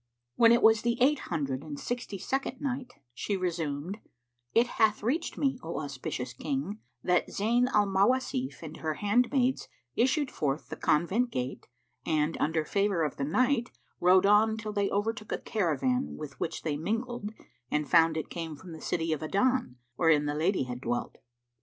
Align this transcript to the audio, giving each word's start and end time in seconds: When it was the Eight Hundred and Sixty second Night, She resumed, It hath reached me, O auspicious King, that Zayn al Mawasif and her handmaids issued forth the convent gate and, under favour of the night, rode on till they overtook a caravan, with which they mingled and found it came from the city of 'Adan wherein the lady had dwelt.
When 0.35 0.51
it 0.51 0.63
was 0.63 0.81
the 0.81 0.99
Eight 0.99 1.19
Hundred 1.29 1.61
and 1.63 1.79
Sixty 1.79 2.17
second 2.17 2.59
Night, 2.59 2.93
She 3.13 3.37
resumed, 3.37 3.99
It 4.51 4.65
hath 4.65 5.03
reached 5.03 5.37
me, 5.37 5.59
O 5.61 5.79
auspicious 5.79 6.33
King, 6.33 6.79
that 7.03 7.27
Zayn 7.27 7.67
al 7.67 7.85
Mawasif 7.85 8.63
and 8.63 8.77
her 8.77 8.95
handmaids 8.95 9.67
issued 9.95 10.31
forth 10.31 10.69
the 10.69 10.75
convent 10.75 11.29
gate 11.29 11.67
and, 12.03 12.35
under 12.39 12.65
favour 12.65 13.03
of 13.03 13.17
the 13.17 13.23
night, 13.25 13.69
rode 13.99 14.25
on 14.25 14.57
till 14.57 14.73
they 14.73 14.89
overtook 14.89 15.31
a 15.31 15.37
caravan, 15.37 16.17
with 16.17 16.39
which 16.39 16.63
they 16.63 16.77
mingled 16.77 17.31
and 17.69 17.87
found 17.87 18.17
it 18.17 18.31
came 18.31 18.55
from 18.55 18.71
the 18.71 18.81
city 18.81 19.13
of 19.13 19.21
'Adan 19.21 19.75
wherein 19.97 20.25
the 20.25 20.33
lady 20.33 20.63
had 20.63 20.81
dwelt. 20.81 21.19